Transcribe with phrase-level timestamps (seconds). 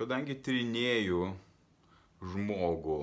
[0.00, 1.26] kadangi tyrinėju
[2.32, 3.00] žmogų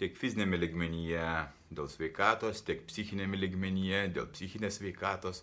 [0.00, 1.24] tiek fizinėme ligmenyje
[1.72, 5.42] dėl sveikatos, tiek psichinėme ligmenyje dėl psichinės sveikatos,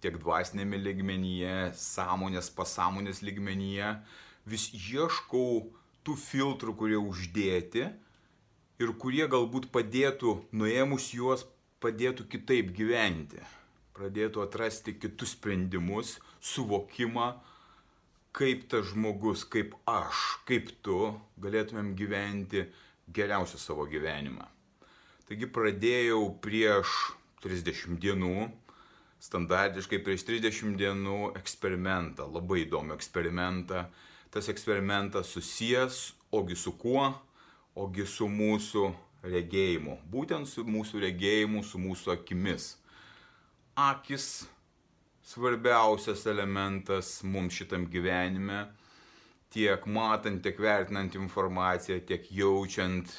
[0.00, 3.92] tiek dvasinėme ligmenyje, sąmonės, pasąmonės ligmenyje,
[4.48, 5.68] vis ieškau
[6.06, 7.84] tų filtrų, kurie uždėti
[8.80, 11.44] ir kurie galbūt padėtų, nuėmus juos,
[11.84, 13.44] padėtų kitaip gyventi,
[13.96, 17.34] pradėtų atrasti kitus sprendimus, suvokimą,
[18.36, 21.10] kaip tas žmogus, kaip aš, kaip tu
[21.42, 22.64] galėtumėm gyventi
[23.10, 24.46] geriausią savo gyvenimą.
[25.28, 26.94] Taigi pradėjau prieš
[27.44, 28.48] 30 dienų,
[29.22, 33.84] standartiškai prieš 30 dienų eksperimentą, labai įdomų eksperimentą.
[34.30, 37.08] Tas eksperimentas susijęs, ogi su kuo,
[37.74, 38.84] ogi su mūsų
[39.26, 39.98] regėjimu.
[40.10, 42.76] Būtent su mūsų regėjimu, su mūsų akimis.
[43.74, 44.46] Akis
[45.26, 48.64] svarbiausias elementas mums šitam gyvenime,
[49.50, 53.10] tiek matant, tiek vertinant informaciją, tiek jaučiant.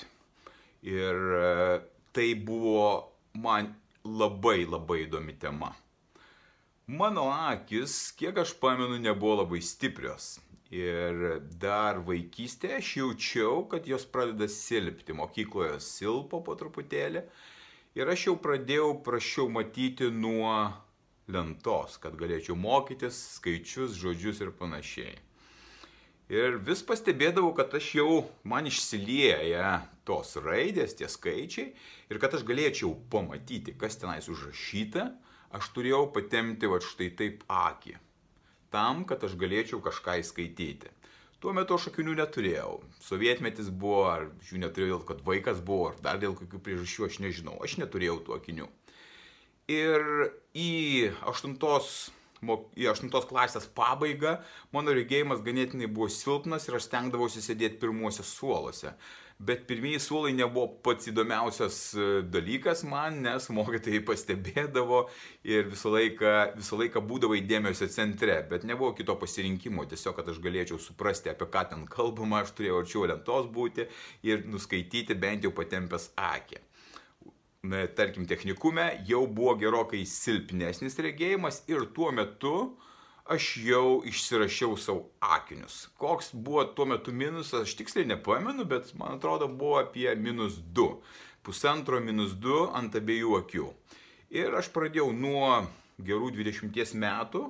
[0.81, 1.79] Ir e,
[2.11, 3.69] tai buvo man
[4.03, 5.71] labai labai įdomi tema.
[6.91, 10.39] Mano akis, kiek aš pamenu, nebuvo labai stiprios.
[10.71, 15.13] Ir dar vaikystėje aš jaučiau, kad jos pradeda silpti.
[15.15, 17.25] Mokykloje silpo po truputėlį.
[17.99, 20.53] Ir aš jau pradėjau prašiau matyti nuo
[21.31, 25.17] lentos, kad galėčiau mokytis skaičius, žodžius ir panašiai.
[26.31, 28.11] Ir vis pastebėdavau, kad aš jau
[28.47, 31.73] man išsilieja tos raidės, tie skaičiai
[32.07, 35.09] ir kad aš galėčiau pamatyti, kas tenais užrašyta,
[35.51, 37.97] aš turėjau patemti va štai taip akį.
[38.71, 40.93] Tam, kad aš galėčiau kažką įskaityti.
[41.43, 42.77] Tuo metu aš akinių neturėjau.
[43.01, 47.17] Sovietmetis buvo, ar jų neturėjau dėl, kad vaikas buvo, ar dar dėl kokių priežasčių, aš
[47.23, 47.55] nežinau.
[47.65, 48.67] Aš neturėjau tų akinių.
[49.69, 50.01] Ir
[50.57, 52.09] į aštuntos,
[52.41, 54.39] į aštuntos klasės pabaigą
[54.73, 58.95] mano regėjimas ganėtinai buvo silpnas ir aš stengdavausi sėdėti pirmuose suoluose.
[59.41, 64.99] Bet pirmieji suolai nebuvo pats įdomiausias e, dalykas man, nes mokytojai pastebėdavo
[65.49, 70.37] ir visą laiką, visą laiką būdavo įdėmėsio centre, bet nebuvo kito pasirinkimo, tiesiog, kad aš
[70.45, 73.87] galėčiau suprasti, apie ką ten kalbama, aš turėjau arčiau lentos būti
[74.29, 76.61] ir nuskaityti bent jau patempęs akį
[77.95, 82.53] tarkim, technikume jau buvo gerokai silpnesnis regėjimas ir tuo metu
[83.29, 85.87] aš jau išsirašiau savo akinius.
[86.01, 90.87] Koks buvo tuo metu minusas, aš tiksliai nepamenu, bet man atrodo buvo apie minus 2.
[91.45, 93.69] Pusantro minus 2 ant abiejų akių.
[94.41, 95.61] Ir aš pradėjau nuo
[96.01, 97.45] gerų 20 metų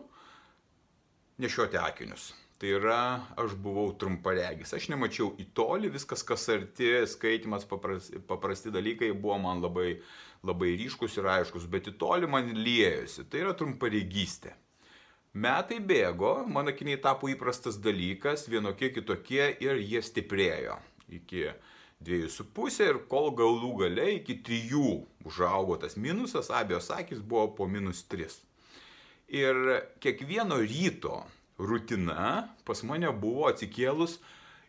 [1.40, 2.34] nešioti akinius.
[2.62, 4.76] Tai yra, aš buvau trumparegis.
[4.78, 9.96] Aš nemačiau į tolį, viskas kas arti, skaitimas, paprasti, paprasti dalykai buvo man labai,
[10.46, 13.26] labai ryškus ir aiškus, bet į tolį man liejosi.
[13.26, 14.54] Tai yra trumparegystė.
[15.34, 20.78] Metai bėgo, mano akiniai tapo įprastas dalykas, vienokie kitokie ir jie stiprėjo.
[21.18, 21.50] Iki
[22.06, 27.50] dviejų su pusė ir kol galų gale iki trijų užaugo tas minusas, abiejos akis buvo
[27.58, 28.38] po minus tris.
[29.34, 29.56] Ir
[30.04, 31.24] kiekvieno ryto
[31.62, 34.18] rutina pas mane buvo atsikėlus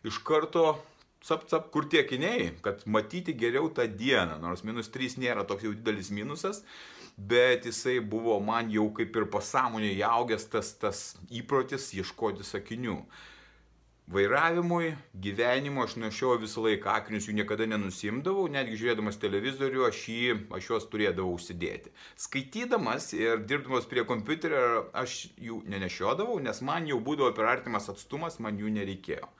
[0.05, 0.75] iš karto
[1.23, 5.65] cap, cap, kur tie akiniai, kad matyti geriau tą dieną, nors minus 3 nėra toks
[5.65, 6.61] jau didelis minusas,
[7.17, 12.99] bet jisai buvo man jau kaip ir pasąmonėje jaugęs tas, tas įprotis ieškoti sakinių.
[14.11, 20.33] Vairavimui, gyvenimui aš nešiau visą laiką akinius, jų niekada nenusimdavau, netgi žiūrėdamas televizorių aš, jį,
[20.57, 21.93] aš juos turėdavau užsidėti.
[22.19, 28.41] Skaitydamas ir dirbdamas prie kompiuterio aš jų nenešiodavau, nes man jau būdavo per artimas atstumas,
[28.43, 29.31] man jų nereikėjo.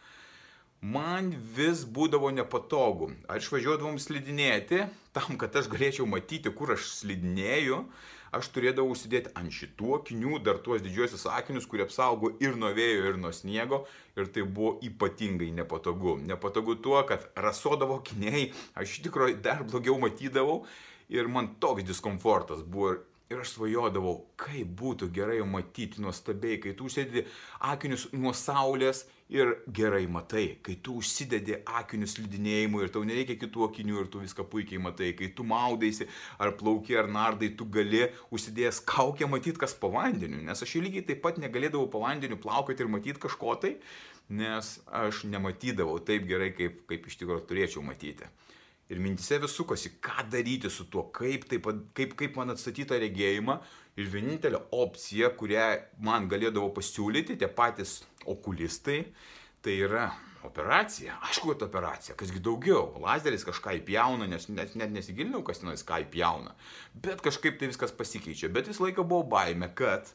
[0.83, 3.11] Man vis būdavo nepatogu.
[3.31, 7.83] Aš važiuodavom slidinėti, tam, kad aš galėčiau matyti, kur aš slidinėju,
[8.33, 13.05] aš turėdavau užsidėti ant šitų akinių dar tuos didžiosius akinius, kurie apsaugo ir nuo vėjo,
[13.11, 13.83] ir nuo sniego.
[14.17, 16.17] Ir tai buvo ypatingai nepatogu.
[16.27, 20.63] Nepatogu tuo, kad rasodavo akiniai, aš iš tikrųjų dar blogiau matydavau.
[21.13, 22.97] Ir man toks diskomfortas buvo.
[23.31, 27.23] Ir aš svajodavau, kaip būtų gerai matyti nuostabiai, kai tu užsidedi
[27.71, 33.69] akinius nuo saulės ir gerai matai, kai tu užsidedi akinius slidinėjimui ir tau nereikia kitų
[33.69, 36.05] akinių ir tu viską puikiai matai, kai tu maudaisi
[36.37, 38.03] ar plauki ar nardai, tu gali
[38.35, 42.85] užsidėjęs kaukę matyti kas po vandeniu, nes aš lygiai taip pat negalėdavau po vandeniu plaukoti
[42.85, 43.77] ir matyti kažko tai,
[44.29, 48.29] nes aš nematydavau taip gerai, kaip, kaip iš tikrųjų turėčiau matyti.
[48.91, 52.99] Ir mintise vis sukosi, ką daryti su tuo, kaip, taip, kaip, kaip man atstatyti tą
[53.01, 53.57] regėjimą.
[54.01, 55.67] Ir vienintelė opcija, kurią
[56.03, 59.03] man galėdavo pasiūlyti tie patys okulistai,
[59.63, 60.07] tai yra
[60.43, 61.15] operacija.
[61.29, 62.89] Aišku, kad operacija, kasgi daugiau.
[63.03, 66.55] Lazeris kažką įpjauna, nes net, net nesigilinau, kas tenais ką įpjauna.
[67.05, 68.51] Bet kažkaip tai viskas pasikeičia.
[68.53, 70.11] Bet visą laiką buvo baime, kad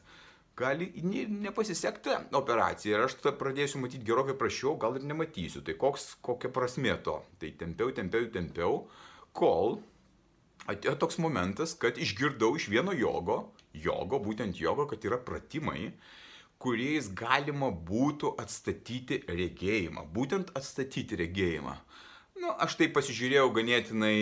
[0.59, 5.63] gali nepasisekti operacija ir aš tada pradėsiu matyti gerokai prašiau, gal ir nematysiu.
[5.65, 7.19] Tai koks, kokia prasmė to?
[7.41, 8.81] Tai tempiau, tempiau, tempiau,
[9.35, 9.79] kol
[10.69, 13.41] atėjo toks momentas, kad išgirdau iš vieno jogo,
[13.73, 15.93] jogo, būtent jogo, kad yra pratimai,
[16.59, 20.03] kuriais galima būtų atstatyti regėjimą.
[20.13, 21.77] Būtent atstatyti regėjimą.
[22.39, 24.13] Nu, aš tai pasižiūrėjau ganėtinai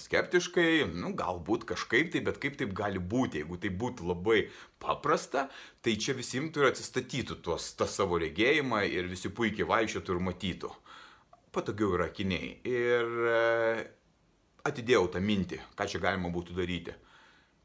[0.00, 4.38] skeptiškai, nu, galbūt kažkaip tai, bet kaip taip gali būti, jeigu tai būtų labai
[4.80, 5.48] paprasta,
[5.84, 10.22] tai čia visi imtų ir atsistatytų tuos, tą savo regėjimą ir visi puikiai vaikščiotų ir
[10.30, 10.70] matytų.
[11.52, 12.54] Patogiau yra akiniai.
[12.64, 13.84] Ir e,
[14.64, 16.96] atidėjau tą mintį, ką čia galima būtų daryti.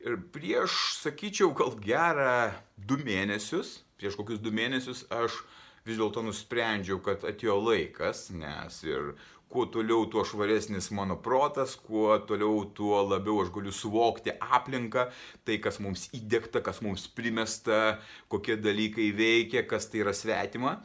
[0.03, 5.39] Ir prieš, sakyčiau, gal gerą du mėnesius, prieš kokius du mėnesius aš
[5.87, 9.13] vis dėlto nusprendžiau, kad atėjo laikas, nes ir
[9.49, 15.07] kuo toliau, tuo švaresnis mano protas, kuo toliau, tuo labiau aš galiu suvokti aplinką,
[15.47, 17.97] tai kas mums įdėkta, kas mums primesta,
[18.31, 20.77] kokie dalykai veikia, kas tai yra svetima.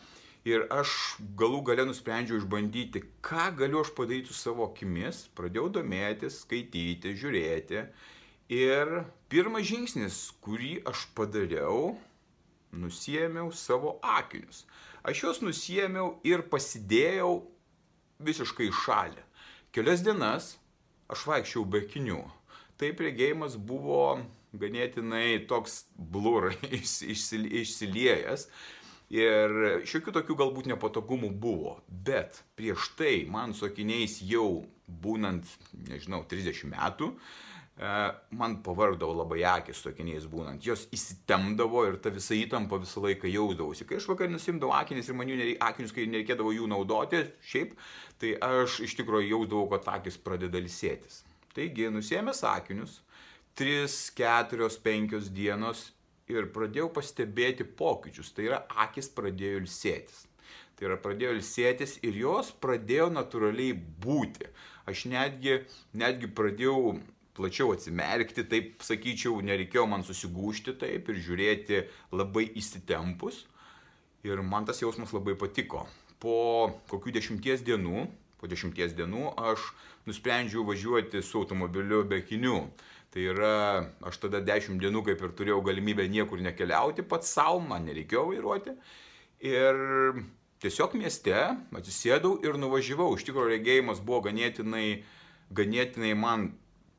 [0.47, 0.93] Ir aš
[1.38, 5.29] galų gale nusprendžiau išbandyti, ką galiu aš padaryti savo akimis.
[5.38, 7.85] Pradėjau domėtis, skaityti, žiūrėti.
[8.53, 8.91] Ir
[9.31, 11.94] pirmas žingsnis, kurį aš padariau,
[12.75, 14.64] nusiemiau savo akinius.
[15.06, 17.43] Aš juos nusiemiau ir pasidėjau
[18.25, 19.25] visiškai šalį.
[19.73, 20.55] Kelias dienas
[21.13, 22.21] aš vaikščiau be akinių.
[22.81, 24.21] Taip regėjimas buvo
[24.59, 28.49] ganėtinai toks blur išsiliejęs.
[29.13, 34.63] Ir šiokių tokių galbūt nepatogumų buvo, bet prieš tai man su akiniais jau
[35.05, 35.45] būnant,
[35.89, 40.63] nežinau, 30 metų, uh, man pavardavo labai akis su akiniais būnant.
[40.65, 43.87] Jos įsitemdavo ir ta visa įtampa visą laiką jausdavosi.
[43.89, 47.73] Kai aš vakar nusimdavau akinius ir man jų nereik, akinius, kai nereikėdavo jų naudoti, šiaip,
[48.21, 51.23] tai aš iš tikrųjų jausdavau, kad akis pradeda lisėtis.
[51.57, 53.01] Taigi, nusėmęs akinius,
[53.61, 55.91] 3, 4, 5 dienos
[56.31, 58.31] ir pradėjau pastebėti pokyčius.
[58.37, 60.27] Tai yra, akis pradėjo ilsėtis.
[60.77, 63.75] Tai yra, pradėjo ilsėtis ir jos pradėjo natūraliai
[64.05, 64.49] būti.
[64.89, 65.61] Aš netgi,
[65.97, 66.97] netgi pradėjau
[67.37, 73.46] plačiau atsimerkti, taip sakyčiau, nereikėjo man susigūšti taip ir žiūrėti labai įsitempus.
[74.26, 75.87] Ir man tas jausmas labai patiko.
[76.23, 78.05] Po kokių dešimties dienų,
[78.38, 79.64] po dešimties dienų aš
[80.06, 82.58] nusprendžiau važiuoti su automobiliu be kinių.
[83.12, 83.56] Tai yra,
[84.08, 88.73] aš tada dešimt dienų kaip ir turėjau galimybę niekur nekeliauti pats savo, man nereikėjo vairuoti.
[89.44, 89.82] Ir
[90.62, 91.35] tiesiog mieste
[91.76, 93.11] atsisėdau ir nuvažiavau.
[93.19, 95.02] Iš tikrųjų regėjimas buvo ganėtinai,
[95.52, 96.52] ganėtinai man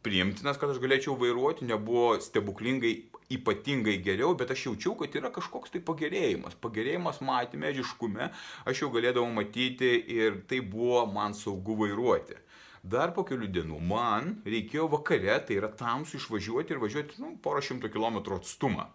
[0.03, 2.93] priimtinas, kad aš galėčiau vairuoti, nebuvo stebuklingai
[3.33, 6.57] ypatingai geriau, bet aš jaučiau, kad yra kažkoks tai pagerėjimas.
[6.63, 8.29] Pagerėjimas matėme, ryškume,
[8.69, 12.37] aš jau galėdavau matyti ir tai buvo man saugu vairuoti.
[12.83, 17.63] Dar po kelių dienų man reikėjo vakare, tai yra tamsu išvažiuoti ir važiuoti nu, porą
[17.63, 18.89] šimtų kilometrų atstumą.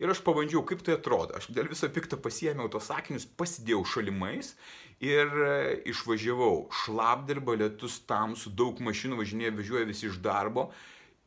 [0.00, 1.36] Ir aš pabandžiau, kaip tai atrodo.
[1.36, 4.54] Aš dėl viso pikto pasiėmiau tos sakinius, pasidėjau šalimais
[5.04, 5.50] ir e,
[5.92, 6.70] išvažiavau.
[6.82, 10.70] Šlapdirba, lietus tamsu, daug mašinų važinėja, važiuoja visi iš darbo.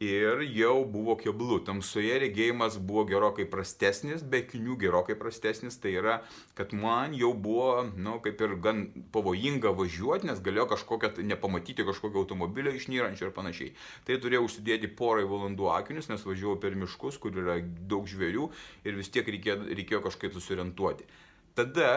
[0.02, 1.60] Ir jau buvo keblu.
[1.64, 5.78] Tamsoje regėjimas buvo gerokai prastesnis, be kinių gerokai prastesnis.
[5.80, 6.16] Tai yra,
[6.58, 11.86] kad man jau buvo, na, nu, kaip ir gan pavojinga važiuoti, nes galėjo kažkokią, nepamatyti
[11.86, 13.76] kažkokio automobilio išnyrančio ir panašiai.
[14.08, 18.50] Tai turėjau užsidėti porai valandų akinius, nes važiavau per miškus, kur yra daug žvėrių
[18.90, 21.06] ir vis tiek reikėjo, reikėjo kažkaip susiorientuoti.
[21.54, 21.92] Tada,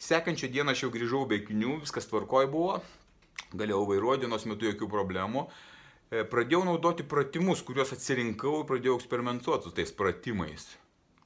[0.00, 2.80] sekančią dieną aš jau grįžau be kinių, viskas tvarkoj buvo,
[3.52, 5.44] galėjau vairuoti dienos metu jokių problemų.
[5.44, 5.68] E,
[6.10, 10.66] pradėjau naudoti pratimus, kuriuos atsirinkau ir pradėjau eksperimentuoti su tais pratimais.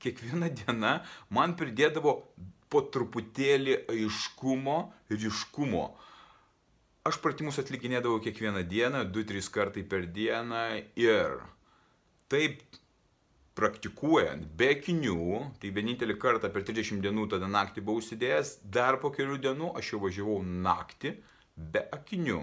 [0.04, 0.98] Kiekviena diena
[1.32, 2.18] man pridėdavo
[2.68, 4.78] po truputėlį aiškumo,
[5.14, 5.84] ryškumo.
[7.04, 10.64] Aš pratimus atlikinėdavau kiekvieną dieną, 2-3 kartai per dieną
[11.00, 11.38] ir
[12.32, 12.62] taip
[13.54, 19.12] praktikuojant be akinių, tai vienintelį kartą per 30 dienų tada naktį buvau užsidėjęs, dar po
[19.14, 21.14] kelių dienų aš jau važiavau naktį
[21.54, 22.40] be akinių.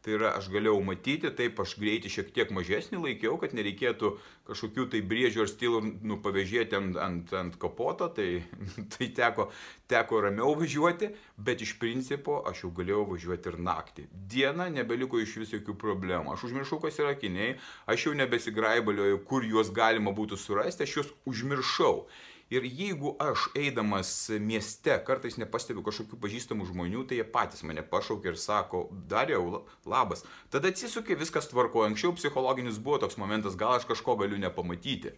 [0.00, 4.14] Tai yra, aš galėjau matyti, taip aš greitį šiek tiek mažesnį laikiau, kad nereikėtų
[4.48, 8.40] kažkokių tai brėžių ar stylų nu, pavėžėti ant, ant, ant kapoto, tai,
[8.94, 9.50] tai teko,
[9.92, 14.06] teko ramiau važiuoti, bet iš principo aš jau galėjau važiuoti ir naktį.
[14.32, 16.32] Dieną nebeliko iš vis jokių problemų.
[16.32, 21.14] Aš užmiršau, kas yra akiniai, aš jau nebesigraibalioju, kur juos galima būtų surasti, aš juos
[21.28, 22.06] užmiršau.
[22.50, 24.08] Ir jeigu aš eidamas
[24.42, 28.80] mieste kartais nepastebiu kažkokių pažįstamų žmonių, tai jie patys mane pašaukia ir sako,
[29.12, 30.24] dariau, labas.
[30.50, 31.84] Tada atsisukia, viskas tvarko.
[31.86, 35.14] Anksčiau psichologinis buvo toks momentas, gal aš kažko galiu nepamatyti.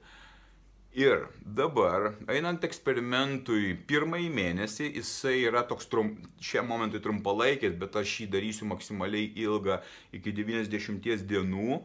[0.92, 8.12] Ir dabar, einant eksperimentui pirmąjį mėnesį, jisai yra toks trum, šiam momentui trumpalaikis, bet aš
[8.20, 9.78] jį darysiu maksimaliai ilgą
[10.12, 11.78] iki 90 dienų.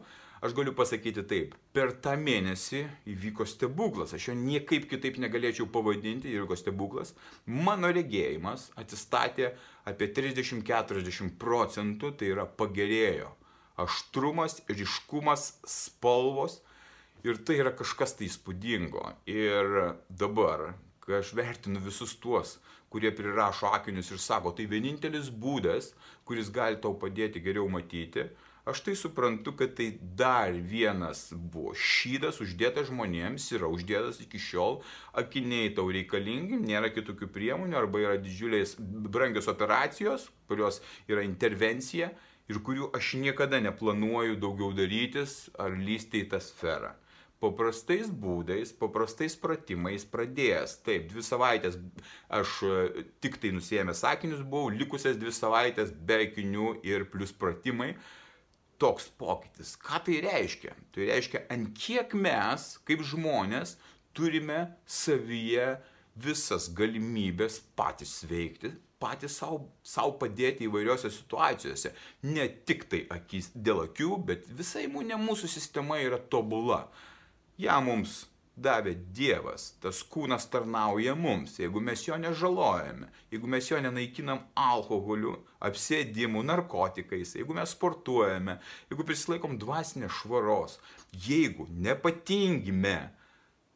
[0.44, 6.28] Aš galiu pasakyti taip, per tą mėnesį įvyko stebuklas, aš jo niekaip kitaip negalėčiau pavadinti,
[6.36, 7.16] įvyko stebuklas,
[7.48, 9.54] mano regėjimas atsistatė
[9.88, 13.32] apie 30-40 procentų, tai yra pagerėjo.
[13.80, 16.60] Aštrumas, ryškumas, spalvos
[17.24, 19.04] ir tai yra kažkas tai įspūdingo.
[19.30, 20.72] Ir dabar,
[21.04, 22.58] kai aš vertinu visus tuos,
[22.88, 25.92] kurie prirašo akinius ir sako, tai vienintelis būdas,
[26.28, 28.28] kuris gali tau padėti geriau matyti,
[28.68, 34.80] aš tai suprantu, kad tai dar vienas buvo šydas uždėtas žmonėms, yra uždėtas iki šiol,
[35.20, 42.12] akiniai tau reikalingi, nėra kitokių priemonių, arba yra didžiulės brangios operacijos, kurios yra intervencija
[42.48, 46.94] ir kurių aš niekada neplanuoju daugiau darytis ar lysti į tą sferą
[47.42, 50.78] paprastais būdais, paprastais pratimais pradėjęs.
[50.86, 51.78] Taip, dvi savaitės
[52.40, 57.94] aš e, tik tai nusėmęs sakinius buvau, likusias dvi savaitės be akinių ir plus pratimai
[58.78, 59.76] toks pokytis.
[59.82, 60.74] Ką tai reiškia?
[60.94, 63.76] Tai reiškia, ant kiek mes, kaip žmonės,
[64.14, 65.76] turime savyje
[66.18, 71.92] visas galimybės patys veikti, patys savo, savo padėti įvairiose situacijose.
[72.26, 76.86] Ne tik tai akis dėl akių, bet visa imunė mūsų sistema yra tobula.
[77.58, 78.20] Ja mums
[78.58, 85.36] davė Dievas, tas kūnas tarnauja mums, jeigu mes jo nežalojame, jeigu mes jo nenaikinam alkoholiu,
[85.66, 88.58] apsėdimu, narkotikais, jeigu mes sportuojame,
[88.90, 90.78] jeigu prisilaikom dvasinės švaros,
[91.26, 92.96] jeigu nepatingime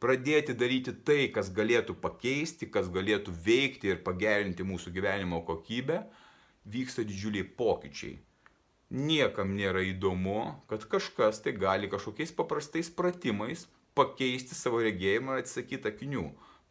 [0.03, 6.05] pradėti daryti tai, kas galėtų pakeisti, kas galėtų veikti ir pagerinti mūsų gyvenimo kokybę,
[6.71, 8.17] vyksta didžiuliai pokyčiai.
[8.93, 13.65] Niekam nėra įdomu, kad kažkas tai gali kažkokiais paprastais pratimais
[13.97, 16.27] pakeisti savo regėjimą ir atsisakyti akinių.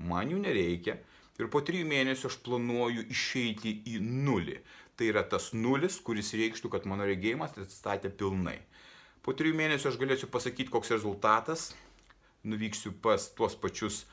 [0.07, 1.01] Man jų nereikia
[1.41, 4.61] ir po trijų mėnesių aš planuoju išeiti į nulį.
[4.95, 8.61] Tai yra tas nulis, kuris reikštų, kad mano regėjimas atsistatė pilnai.
[9.27, 11.73] Po trijų mėnesių aš galėsiu pasakyti, koks rezultatas.
[12.47, 14.05] Nuvyksiu pas tuos pačius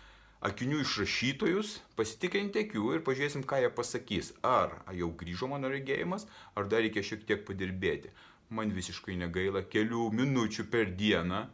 [0.46, 4.34] akinių išrašytojus, pasitikrinti akių ir pažiūrėsim, ką jie pasakys.
[4.46, 8.13] Ar jau grįžo mano regėjimas, ar dar reikia šiek tiek padirbėti.
[8.50, 11.48] Man visiškai negaila kelių minučių per dieną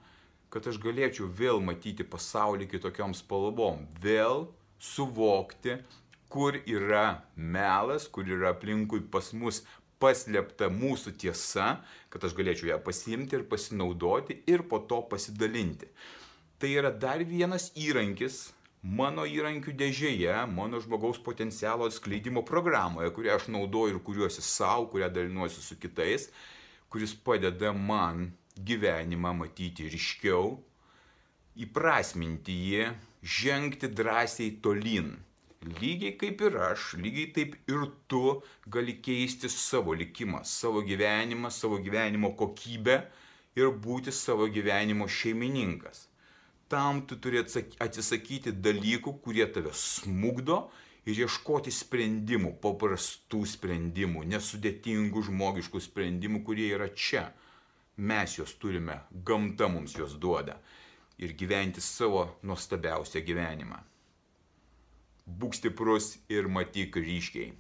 [0.56, 4.46] kad aš galėčiau vėl matyti pasaulį kitokiom spalvom, vėl
[4.80, 5.74] suvokti,
[6.32, 9.65] kur yra melas, kur yra aplinkui pas mus
[10.00, 15.92] paslėpta mūsų tiesa, kad aš galėčiau ją pasiimti ir pasinaudoti ir po to pasidalinti.
[16.60, 18.46] Tai yra dar vienas įrankis
[18.86, 25.10] mano įrankių dėžėje, mano žmogaus potencialo atskleidimo programoje, kurią aš naudoju ir kuriuosi savo, kurią
[25.10, 26.30] dalinuosi su kitais,
[26.94, 30.54] kuris padeda man gyvenimą matyti ryškiau,
[31.65, 32.89] įprasminti jį,
[33.25, 35.15] žengti drąsiai tolyn.
[35.65, 41.82] Lygiai kaip ir aš, lygiai taip ir tu gali keisti savo likimą, savo gyvenimą, savo
[41.82, 43.00] gyvenimo kokybę
[43.58, 46.06] ir būti savo gyvenimo šeimininkas.
[46.70, 50.64] Tam tu turi atsisakyti dalykų, kurie tave smugdo
[51.06, 57.28] ir ieškoti sprendimų, paprastų sprendimų, nesudėtingų žmogiškų sprendimų, kurie yra čia
[57.98, 60.58] mes juos turime, gamta mums juos duoda
[61.22, 63.78] ir gyventi savo nuostabiausią gyvenimą.
[65.26, 67.54] Būk stiprus ir matyk ryškiai.